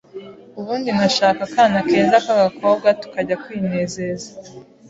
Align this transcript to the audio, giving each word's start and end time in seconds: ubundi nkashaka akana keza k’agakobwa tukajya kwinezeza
ubundi 0.59 0.87
nkashaka 0.95 1.41
akana 1.47 1.79
keza 1.87 2.17
k’agakobwa 2.25 2.87
tukajya 3.01 3.35
kwinezeza 3.43 4.29